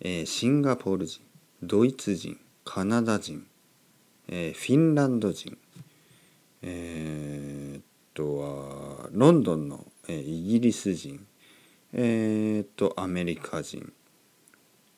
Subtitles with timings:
[0.00, 1.22] えー、シンガポール人。
[1.62, 2.40] ドイツ人。
[2.64, 3.46] カナダ人、
[4.32, 5.58] えー、フィンランド人。
[6.62, 7.82] えー、っ
[8.14, 11.26] とはロンドンのえイギリス人。
[11.92, 13.92] えー、っとアメリカ人。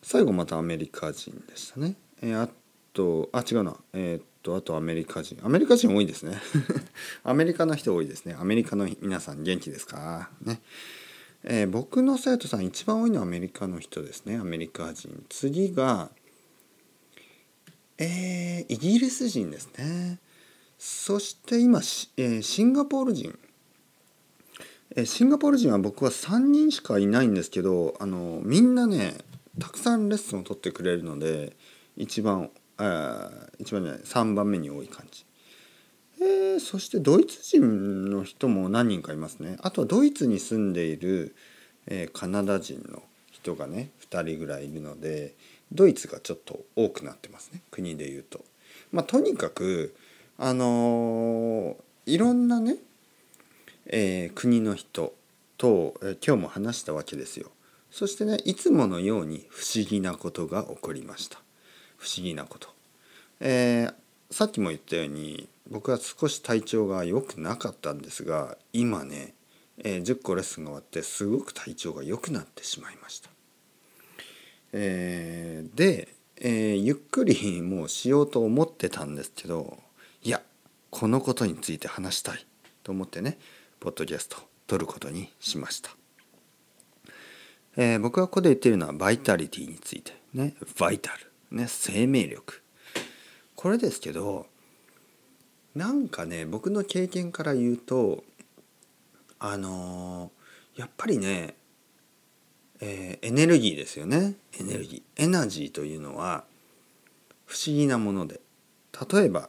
[0.02, 2.48] 最後またアメリカ人でしたね、えー、あ
[2.92, 3.74] とあ違うな。
[3.94, 5.38] えー、っとあとアメリカ人。
[5.42, 6.36] アメリカ人多いですね。
[7.24, 8.36] アメリカの人多いですね。
[8.38, 10.30] アメリカの皆さん元気ですか？
[10.42, 10.60] ね。
[11.44, 14.36] えー、僕の生徒さん一番多いのはアメリカの人ですね。
[14.36, 15.24] アメリカ人。
[15.30, 16.10] 次が
[17.98, 20.18] えー、イギリス人ですね。
[20.78, 23.38] そして今、えー、シンガポール人。
[25.04, 29.14] シンガポール人は僕は3人しかいないんですけどあのみんなね
[29.58, 31.56] たくさんレッスンを取ってくれるので
[31.96, 35.24] 一番あ一番じゃない3番目に多い感じ、
[36.20, 39.56] えー、そしてドイツ人の人も何人かいますね。
[39.62, 41.34] あとはドイツに住んでいる、
[41.86, 45.34] えー、カナダ人の人がね2人ぐらいいるので
[45.72, 48.44] ドイツがちょっと多くなってますね国でいうと。
[48.92, 49.94] まあ、とにかく
[50.38, 52.76] あのー、いろんなね
[53.86, 55.14] えー、国の人
[55.58, 57.50] と、えー、今日も話したわけですよ。
[57.90, 61.38] そしてねいつものように不思議なことが起こりました。
[61.96, 62.68] 不思議なこと。
[63.40, 69.34] えー、さっきも言ったように僕は少し体調が良くなかったんですが今ね、
[69.78, 73.31] え、10個レッスンが終わってすごく体調が良くなってしまいました。
[74.72, 79.78] えー、で、えー、ゆっくりもうしようと思ってたんですけど
[80.22, 80.42] いや
[80.90, 82.46] このことについて話したい
[82.82, 83.38] と思ってね
[83.80, 85.90] ポッドキャストを撮ることにしました。
[87.76, 91.12] えー、僕がここで言ってるのはバイタリティについてねバイタ
[91.50, 92.62] ル、ね、生命力
[93.56, 94.46] これですけど
[95.74, 98.24] なんかね僕の経験から言うと
[99.44, 101.56] あのー、やっぱりね、
[102.84, 104.34] えー、エネルギーですよね。
[104.58, 105.22] エネルギー。
[105.24, 106.42] エナジーというのは
[107.46, 108.40] 不思議なもので。
[109.10, 109.48] 例えば、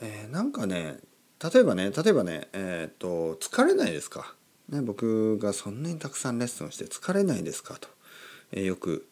[0.00, 0.98] えー、なんかね
[1.42, 4.34] 例えばね例えばねえっ、ー、と疲れないですか、
[4.68, 7.78] ね、僕がそんなにたくさんレッスンをして疲れないですか？
[7.80, 7.88] と、
[8.52, 9.06] えー、よく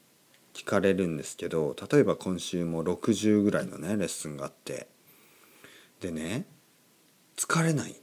[0.53, 4.89] 聞かれるんですけど例えば今週も60ぐらいのねレッスンがあって
[6.01, 6.47] でね
[7.37, 7.95] 疲れない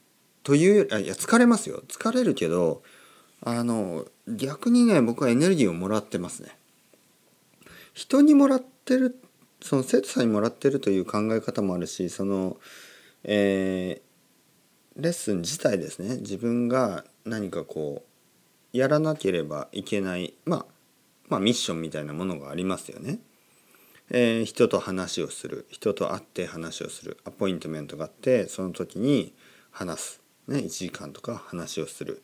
[0.44, 1.84] というあいや疲れますよ。
[1.88, 2.82] 疲れるけど
[3.46, 6.50] あの逆にね僕はエネルギーをもらってますね。
[7.94, 9.22] 人にもらってる
[9.62, 12.58] その生徒さんにもらってるという考え方もあるしその
[13.24, 14.02] え
[14.98, 16.18] レッスン自体ですね。
[16.18, 18.04] 自分が何かこ
[18.74, 20.66] うやらなければいけない、まあ、
[21.30, 23.20] まあミッションみたいなものがありますよね。
[24.10, 29.34] えー、人と話をする人と会って話をするアポイントメントがあってその時に
[29.72, 32.24] 話す、ね、1時間とか話をする。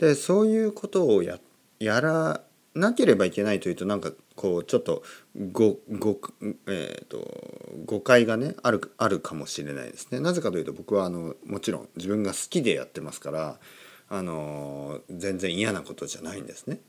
[0.00, 1.38] でそういうことをや
[1.78, 2.40] やら
[2.74, 5.02] なければいけないというとなんかこうちょっと
[5.52, 6.18] ごご、
[6.66, 7.18] えーと、
[7.84, 10.20] 誤解がねあるあるかもしれないですね。
[10.20, 13.58] なぜかというと僕はあのもちろん自分が好きでやってますから
[14.08, 16.80] あの全然嫌なことじゃないんですね。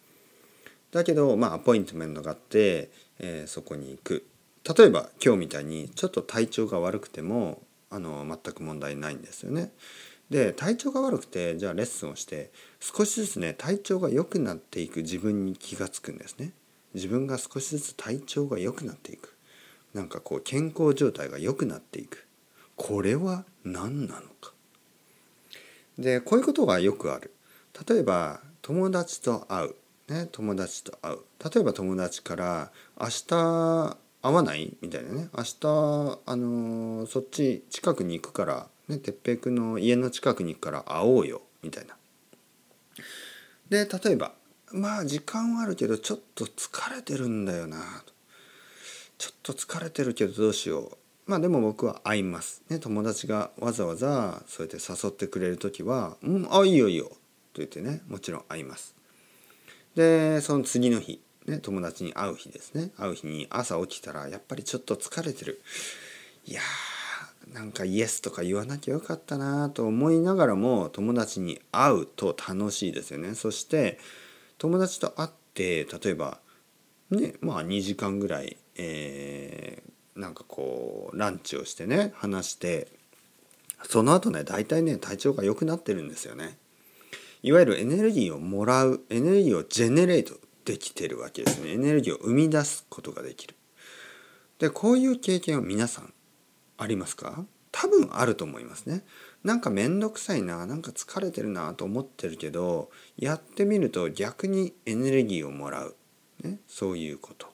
[0.91, 4.25] だけどまあアポイントメントがあって、えー、そこに行く
[4.77, 9.71] 例えば今日みたいにちょっと体調が悪くてもあの全く問題ないんですよね。
[10.31, 16.53] で体調が悪くてじゃあレッスンをして少しずつね体調が良くなっていく自分に気が付くんですね。
[16.93, 19.35] 自分が少しずつ体調が良くなっていく。
[19.93, 22.25] なんかこう健康状態が良くなっていく。
[22.77, 24.53] これは何なのか。
[25.99, 27.33] でこういうことがよくある。
[27.87, 29.75] 例えば友達と会う。
[30.07, 31.19] ね、友達と会う。
[31.53, 41.95] 例えば友達から「明日会わない?」みたいなね「明日あのそっち近くに行くからね哲平君の家の近くに行くから会おうよ」みたいな。
[43.69, 44.33] で例えば
[44.71, 48.03] 「まあ時間はあるけどちょっと疲れてるんだよな」
[49.17, 50.97] ちょっと疲れてるけどどうしよう」
[51.29, 52.63] まあでも僕は会います。
[52.69, 57.05] ね友達がわざわざそうやって誘ってくれる時は「うんあいいよいいよ」
[57.53, 58.95] と言ってねもちろん会います。
[59.95, 65.61] でその次の日、ね、友達に会う日ですね会う日に朝起きたらやっぱりちょっと疲れてる
[66.45, 66.90] いやー
[67.53, 73.35] なんかイエスとか言わなきゃよかったなと思いながらも友達に会うと楽しいですよね。
[73.35, 73.99] そして
[74.57, 76.39] 友達と会って例えば
[77.09, 82.87] ねまあ2時間ぐらい、えー、なんかこうランチをしてね話して
[83.83, 86.57] その後ね大体ね体調が良くなってるんですよね。
[87.43, 91.71] いわゆるエネルギーをもらうエネルギーをジェネレートできてるわけですね。
[91.71, 93.55] エネルギーを生み出すことができる。
[94.59, 96.13] でこういう経験は皆さん
[96.81, 97.45] ありますか？
[97.71, 99.03] 多分あると思いますね。
[99.43, 105.95] なんか面倒くさいななんか疲れてるなと思ってるけどやってみると逆にエネルギーをもらう、
[106.43, 107.47] ね、そういうこと。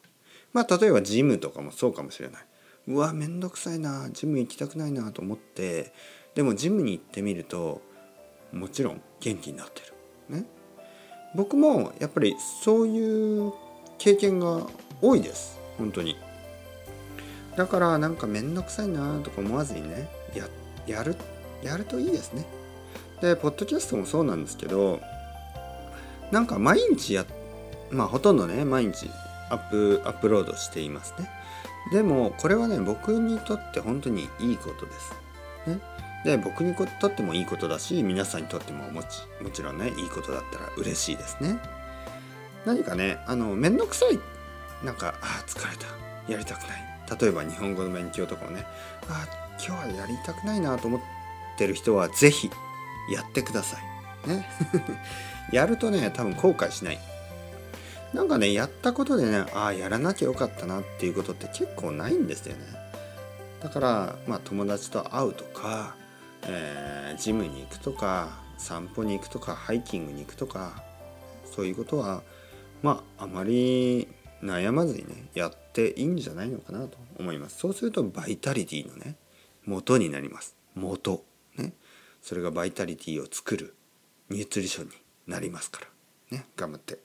[0.53, 2.45] まあ例えばジムとかもそうかもしれない。
[2.88, 5.94] うわ面倒くさいなジム行きたくないなと思って
[6.35, 7.81] でもジムに行ってみると
[8.53, 9.81] もちろん元気になって
[10.30, 10.38] る。
[10.39, 10.45] ね、
[11.35, 13.51] 僕もやっぱりそういう
[13.97, 14.65] 経験が
[15.01, 15.59] 多いです。
[15.77, 16.15] 本当に。
[17.57, 20.48] だからなんか面倒くさいなとか思わずにねや
[20.86, 21.15] やる
[21.63, 22.45] やるといいですね。
[23.19, 25.01] でポッドキャストもそうなんですけど
[26.31, 27.25] なんか毎日や
[27.89, 29.09] まあほとんどね毎日
[29.50, 31.30] アップアップロードしていますね。
[31.92, 35.13] でもこれはね僕にとって本当にいいことです。
[35.69, 35.80] ね、
[36.24, 39.07] で僕にとってもいいことだし皆さんにとってももち
[39.42, 41.59] もちろんねいいことだったら嬉しいですね
[42.65, 44.19] 何かねあの面倒くさい
[44.86, 48.65] なんかあ疲れたやりたくない例えば日本語の勉強とかをね
[49.09, 49.27] あ
[49.65, 51.01] 今日はやりたくないなと思っ
[51.57, 52.50] てる人は是非
[53.12, 53.77] やってくださ
[54.25, 54.30] い。
[54.30, 54.48] ね。
[55.51, 57.00] やるとね多分後悔しない。
[58.13, 62.63] なんかねやったことでねああやらなきゃよかったなっていうことって結構ないんですよね。
[63.62, 65.95] だからまあ友達と会うとか
[66.44, 70.83] えー、ジムに行くとか散歩に行くとかハイキングに行くとか
[71.45, 72.24] そういうことは
[72.81, 74.07] まああまり
[74.43, 77.57] 悩まずにねやっていいんじゃないのかなと思います。
[77.59, 79.15] そうするとバイタリティのね
[79.65, 80.55] 元になります。
[80.75, 81.23] 元。
[81.57, 81.73] ね。
[82.21, 83.75] それがバイタリティを作る
[84.29, 84.91] ニュートリションに
[85.27, 86.37] なりますから。
[86.37, 86.45] ね。
[86.55, 86.99] 頑張って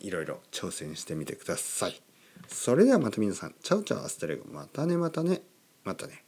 [0.00, 2.00] いろいろ挑戦してみてください。
[2.48, 3.54] それではまた皆さん。
[3.62, 4.44] チャオチャオアステレゴ。
[4.50, 5.42] またねまたね。
[5.84, 6.24] またね。